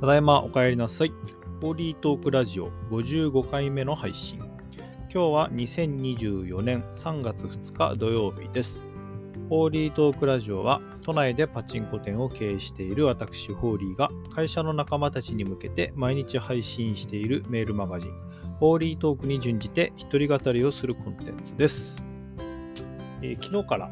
[0.00, 1.12] ただいまお帰りなさい。
[1.62, 4.38] ホーリートークラジオ55回目の配信。
[4.38, 8.82] 今日は2024年3月2日土曜日です。
[9.48, 18.10] ホーリートークラジオは都内でパチンコ店を経営している私ホーリーが会社の仲間たちに向けて毎日配信しているメールマガジン
[18.58, 22.02] ホーリートークに準じて一人語りをするコンテンツです。
[23.22, 23.90] えー、昨日から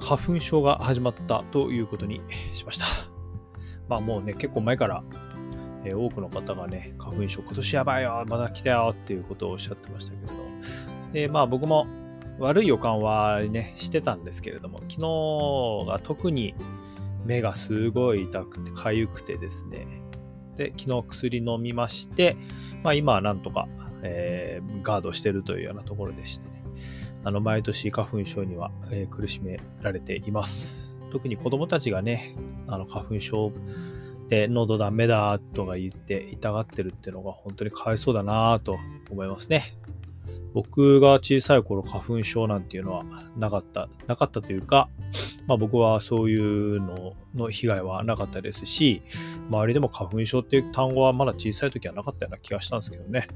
[0.00, 2.20] 花粉症が始まったということに
[2.52, 2.86] しました。
[3.92, 5.04] まあもうね、結構前から、
[5.84, 10.34] えー、多くの方がね、花粉症今年やばいよ、まだ来たよっていうことをおっしゃってましたけれど、
[11.12, 11.86] で、まあ僕も
[12.38, 16.54] 悪い予感はね、してたんですけれども、昨日が特に
[17.26, 19.86] 目がすごい痛くて、痒くてですね、
[20.56, 22.36] で、昨日薬飲みまして、
[22.82, 23.68] まあ今はなんとか、
[24.02, 26.62] えー、ガードしてるというようなところでしてね、
[27.24, 30.91] あの、毎年花粉症には、えー、苦しめられています。
[31.12, 32.34] 特に子供たちがね、
[32.66, 33.52] あの、花粉症
[34.28, 38.78] で喉ダメだとか言って痛がってるっていうのが本当にかわいそうだなと
[39.10, 39.76] 思いますね。
[40.54, 43.04] 僕が小さい頃花粉症なんていうのは
[43.36, 44.88] なかった、なかったというか、
[45.46, 49.02] まあ僕はそういうのの被害はなかったですし、
[49.50, 53.28] 周りでも花粉症っていう単語はまだ小さい時はなかったような気がしたんですけどね。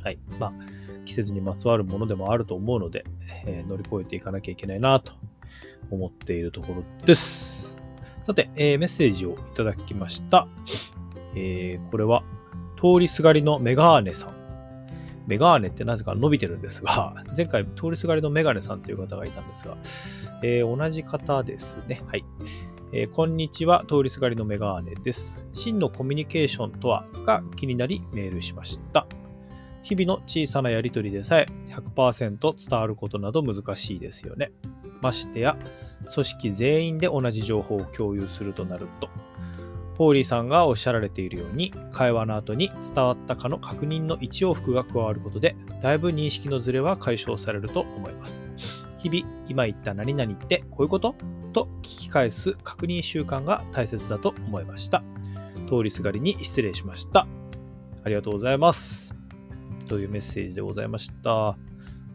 [0.00, 0.18] はい。
[0.38, 0.52] まあ、
[1.04, 3.04] 季節にまつわるものでもあると思うので、
[3.46, 5.12] えー、乗り越えていかなきゃいけないなと
[5.90, 7.76] 思っているところです。
[8.24, 10.48] さて、えー、メッセージをいただきました。
[11.36, 12.22] えー、これは、
[12.76, 14.34] 通りすがりのメガーネさん。
[15.26, 19.76] メガーネってなぜか伸びてるんですが、 前回通りすがりのメガネさんという方がいたんですが、
[20.42, 22.02] えー、同じ方ですね。
[22.06, 22.24] はい。
[22.92, 25.46] えー、こんにちは、通りすがりのメガーネです。
[25.52, 29.06] 真のコミュニケーションとはが気になりメールしました。
[29.84, 34.50] 日々の小さなやりとりでさえ100%伝わることなど難しいですよね。
[35.02, 35.56] ましてや、
[36.12, 39.10] 組織全員で同じ情報を共有するとなると、
[39.96, 48.42] ポーリーさんがおっしゃられているように、会話の後に伝わったかの確認の一往復が加わることで、だいぶ認識のズレは解消されると思います。
[48.98, 51.14] 日々、今言った何々ってこういうこと？
[51.52, 55.04] と聞き返す確認習慣が大切だと思いました。
[55.68, 57.28] 通りすがりに失礼しました。
[58.02, 59.23] ありがとうございます。
[59.88, 61.56] というメッセージでございました。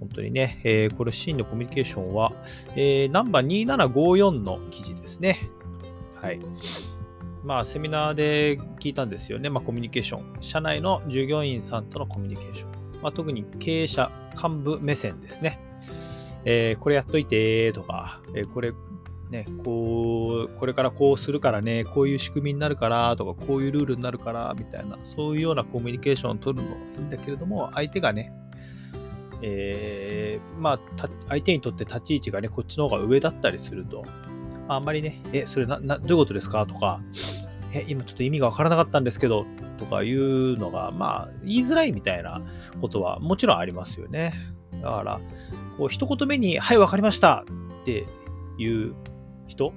[0.00, 2.32] 本当にね、えー、これ、真のコミュニケーションは、
[2.76, 5.50] えー、ナンバー2754の記事ですね。
[6.20, 6.40] はい。
[7.44, 9.50] まあ、セミナーで聞いたんですよね。
[9.50, 10.36] まあ、コミュニケーション。
[10.40, 13.02] 社内の従業員さんとのコミュニケーション。
[13.02, 15.60] まあ、特に経営者、幹部目線ですね。
[16.44, 18.72] えー、これやっといてとか、えー、これ、
[19.30, 28.32] ね、こう、これからこうするからね、こういう仕組みになるからとか、こういうルールになるからみたいな、そういうようなコミュニケーションを取るのいいんだけれども、相手がね、
[29.42, 30.80] えー、まあ、
[31.28, 34.04] 相手にとって立ち位置がね、こっちの方が上だったりすると、
[34.66, 36.66] あんまりね、え、それな、な、どういうことですか？
[36.66, 37.00] とか、
[37.72, 39.46] え、今ちょっと意味がわからなかったんですけど、
[39.78, 42.42] とかいうのが、まあ、言いづらいみたいな
[42.80, 44.34] ことはもちろんありますよね。
[44.82, 45.20] だから、
[45.76, 47.44] こう、一言目に、はい、わかりました
[47.82, 48.06] って
[48.58, 48.94] いう
[49.48, 49.72] 人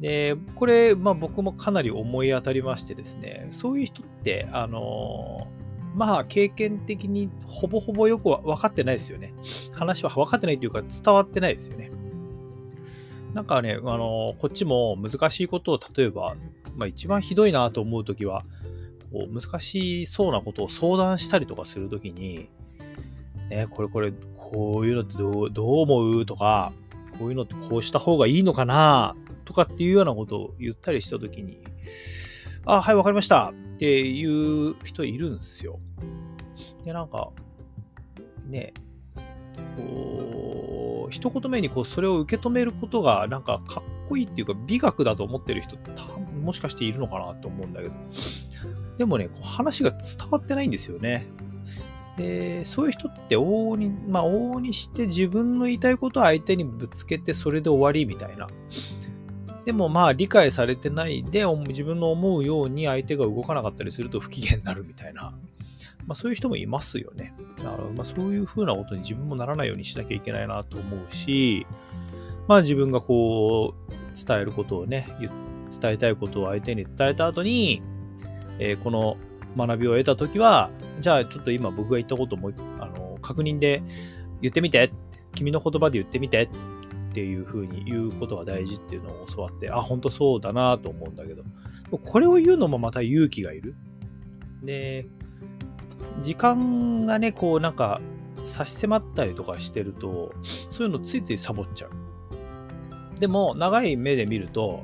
[0.00, 5.48] で、これ、まあ僕もかなり思い当たりましてですね、そういう人って、あの
[5.94, 9.34] まあ経験的にほぼほぼよく分かってないですよね。
[9.72, 11.90] 話は分かってないというか伝わってないですよね。
[13.34, 16.36] なんかね、あのこっちも難しいことを例えば、
[16.76, 18.44] まあ一番ひどいなと思うときは、
[19.12, 22.48] こう難しそうなことを相談したりとかするときに、
[23.50, 26.26] ね、これこれ、こういうのってどうどう思う？
[26.26, 26.72] とか、
[27.18, 29.14] こういうのってこうした方がいいのかな
[29.44, 31.60] とかっていうようなことを言ったりしたときに、
[32.64, 35.80] あ、はい、わかりましたっていう人いるんですよ。
[36.84, 37.30] で、なんか、
[38.46, 38.72] ね、
[39.76, 47.94] こう、一言目にこうそれを受け止めることが、なんかかっこいいっていうか、美学だと思ってる人って多分もしかしているのかなと思うんだけど、
[48.98, 50.00] でもね、こう話が伝
[50.30, 51.26] わってないんですよね。
[52.16, 58.48] で、そういう人って往々に、まあ、往々にして自分の言いたいことを相手にぶつけて、それで終わりみたいな。
[59.64, 65.34] でもまあ理解されてないで自分の思うように相手が動かなかったりすると不機嫌になるみたいな、
[66.04, 67.32] まあ、そういう人もいますよね。
[67.58, 71.66] だからまあそういうふうなことに自分もならないようにしなきゃいけないなと思うし、
[72.48, 73.92] まあ自分がこう
[74.26, 75.06] 伝えることをね、
[75.70, 77.82] 伝えたいことを相手に伝えた後に、
[78.58, 79.16] えー、この
[79.56, 80.70] 学びを得たときは、
[81.00, 83.82] じゃあちょっと今僕が言ったこともあの確認で
[84.40, 84.90] 言ってみて、
[85.34, 86.48] 君の言葉で言ってみてっ
[87.14, 91.44] ていうふうに言うことが大事っていうのを教わって、あ、本当そうだなと思うんだけど、
[92.04, 93.74] これを言うのもまた勇気がいる。
[94.62, 95.06] で、
[96.22, 98.00] 時間がね、こうなんか
[98.44, 101.90] 差し迫ったりとかしてると、そういうのついついサボっちゃう。
[103.20, 104.82] でも、長い目で見ると、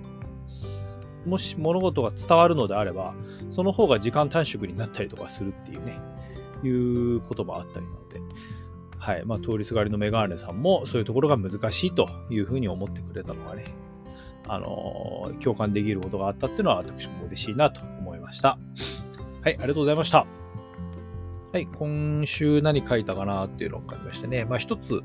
[1.26, 3.14] もし物事が伝わるのであれば、
[3.50, 5.98] その方が時間短縮になったりとかするっていうね、
[6.62, 8.20] いうこともあったりなので、
[8.98, 9.24] はい。
[9.24, 13.72] まあ、通りすがりのメガーネさんもそういうところが難しいというふうに思ってくれたのがね、
[14.48, 18.58] あのー、共感できることがあったっていうのは私も嬉しいなと思いました。
[19.42, 20.26] はい、ありがとうございました。
[21.52, 25.00] はい、今週何書いたかなっていうのを書きましてね、まあ一つ、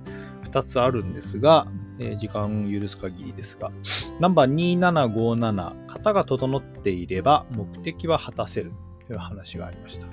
[0.54, 1.68] 二つあるんですが、
[1.98, 3.72] えー、時間許す限りですが、
[4.20, 8.72] ナンバー2757、型が整っていれば目的は果たせる
[9.08, 10.08] という話がありました。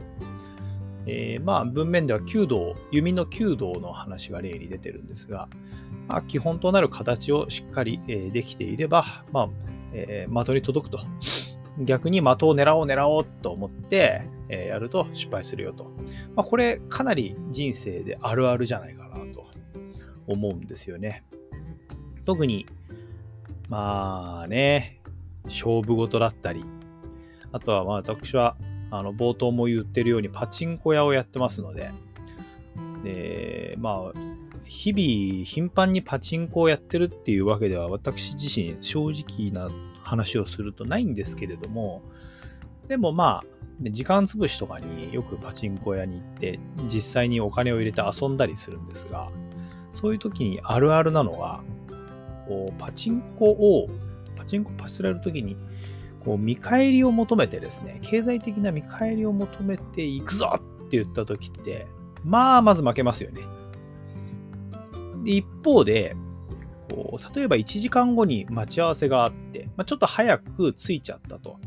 [1.06, 5.48] えー、まあ文面では弓道、弓の弓道の話が例に出てるんですが、
[6.08, 9.48] まあ、基本となる形をしっかり、えー、できていれば、まあ
[9.92, 10.98] えー、的に届くと。
[11.78, 15.84] 逆に的を狙おう狙おうと思って、えー、やると失敗するよと。
[16.34, 19.09] まあ、これかなり人生であるあるじゃないか
[20.32, 21.24] 思うんですよね。
[22.24, 22.66] 特に、
[23.68, 25.00] まあね、
[25.44, 26.64] 勝負事だったり、
[27.52, 28.56] あとはまあ私は
[28.90, 31.90] あの冒頭も言ってるようにパチンコ屋をやってますので、
[33.04, 34.18] でまあ、
[34.64, 42.02] 日々頻繁にパチンコをやってるっていうわけでは私自身正直な話をするとないんですけれども、
[42.86, 49.30] でもまあ、時間潰しとかによくパチンコ屋に行って実際にお金を入れて遊んだりするんですが、
[49.92, 51.62] そういう時にあるあるなのは、
[52.46, 53.88] こうパチンコを、
[54.36, 55.56] パチンコパスられる時に
[56.24, 61.86] こう見返りを求めてですね、経済的な見返りを求めていくぞって言った時って、
[62.24, 63.42] まあ、まず負けますよね。
[65.24, 66.14] で一方で、
[66.90, 71.58] こう例えば1時間後に待ち合わせがあって、まあ、ちょっと早く着いちゃったと。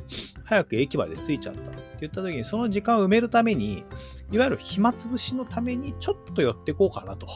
[0.45, 3.83] 早く駅まで着いちゃったって言った時に、その時間を埋めるために、
[4.31, 7.27] いわゆる暇つぶしのためにちょっと寄ってこうかなと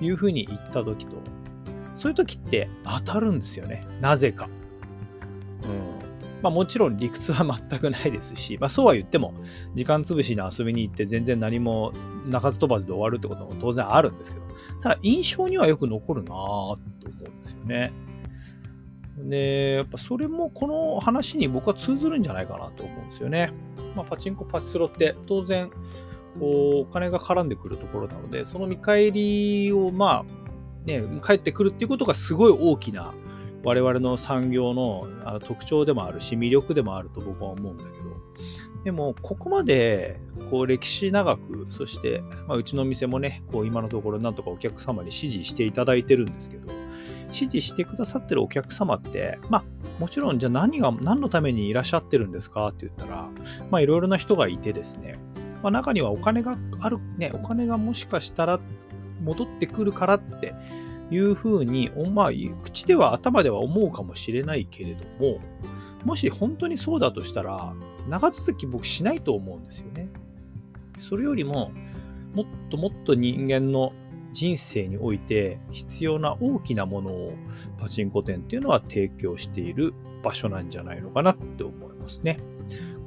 [0.00, 1.16] いうふうに言った時と、
[1.94, 3.86] そういう時って当たるんですよね。
[4.00, 4.48] なぜか。
[5.64, 5.96] うん。
[6.42, 9.34] まあ、もちろん理屈は全くないですし、まあ、そうは言っても、
[9.74, 11.92] 時間潰しに遊びに行って全然何も
[12.26, 14.46] 鳴かず飛ばずで終わるってことも当然あるんですけど、
[14.80, 16.76] ただ印象にはよく残るなぁと思
[17.26, 17.92] うんですよね。
[19.18, 23.50] で、やっぱそれもこの話に僕は通ずるんじゃないかなと思うんですよね。
[23.94, 25.70] まあ、パチンコ、パチスロって当然、
[26.38, 33.12] こう、お金が絡んでくるところなので、その見返りを、まあ、ね、返ってくるっていうことがすごい大きな
[33.64, 35.08] 我々の産業の
[35.40, 37.96] 特徴でもあるし、魅力でもあると僕は思うんだけど、
[38.84, 46.72] でも、ここまで、こう、歴史長く、そして、まあ、うちの店もね、こう、今のところなんとかお客様に支持していただいてるんですけど、
[47.32, 49.64] 支持してくださってるお客様って、まあ、
[49.98, 53.28] もちろん、じゃあ何が、何のためにいらっしゃってるんですかって言ったら、
[53.72, 55.14] まあ、いろいろな人がいてですね、
[55.66, 58.60] まあ、中にはお金がある、ね、お金がもしかしたら
[59.24, 60.54] 戻ってくるからって
[61.10, 62.30] いうふうに、まあ、
[62.62, 65.40] 口では頭では思うかもしれないけれども、
[66.04, 67.74] もし本当にそうだとしたら、
[68.08, 70.08] 長続き僕しないと思うんですよね。
[71.00, 71.72] それよりも、
[72.32, 73.92] もっともっと人間の
[74.30, 77.32] 人生において必要な大きなものを
[77.80, 82.36] パチンコ店っていうのは提供している場所なんじゃないのかなって思いますね。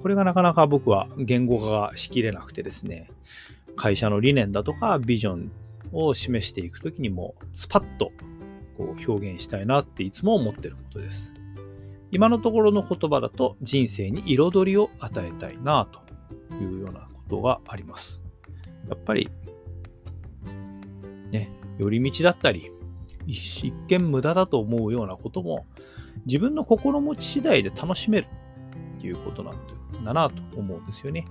[0.02, 3.10] これがなかなか僕は言語化がしきれなくてですね、
[3.76, 5.52] 会社の理念だとかビジョン
[5.92, 8.12] を示していくときにもスパッと
[8.78, 11.34] こう表現したいなっていつも思ってることです。
[12.12, 15.88] 今のところの言葉だと人生に彩りを与えたいな
[16.50, 18.24] というようなことがあります。
[18.90, 19.30] やっぱり
[21.32, 22.72] ね、寄り道だったり、
[23.28, 25.68] 一見無駄だと思うようなことも
[26.26, 28.28] 自分の心持ち次第で楽しめる
[28.98, 31.26] っていうことなんでだなと思うんですよね。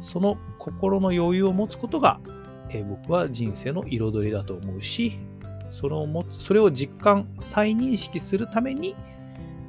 [0.00, 2.20] その心の余裕を持つことが
[2.72, 5.18] え僕は人生の彩りだと思うし、
[5.70, 8.96] それを持つ、それを実感、再認識するために、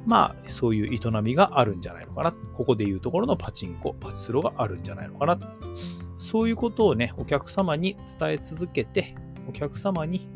[0.04, 2.32] まあ、そういう営みがあるんじゃないのかな。
[2.32, 5.36] ここで言うところのパチンコ、パチスロがあるんじゃないのかな。
[6.16, 9.14] そういうことをね、お客様に伝え続けて、
[9.48, 10.28] お客様に、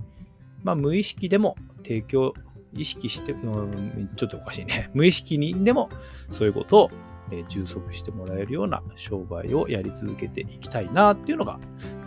[0.62, 2.32] まあ、無意識でも提供、
[2.72, 4.90] 意識して、うん、ちょっとおかしいね。
[4.94, 5.88] 無意識にでも、
[6.30, 6.90] そういうことを
[7.30, 11.58] え充足してもらえるような商売をやり続けていきたいなっていうのが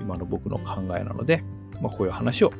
[0.01, 1.43] 今の僕の考えなので、
[1.81, 2.53] まあ、こういう話を、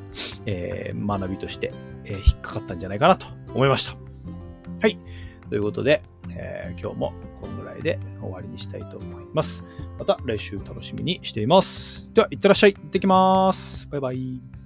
[0.46, 1.72] えー、学びとして、
[2.06, 3.96] え、引っかかったんじゃないかなと思いました。
[4.82, 4.98] はい。
[5.50, 9.66] ということで、えー、今日もこんぐらいで終わりにしたいと思います。
[9.98, 12.12] また来週楽しみにしています。
[12.14, 12.74] では、いってらっしゃい。
[12.74, 13.88] 行ってきます。
[13.90, 14.59] バイバイ。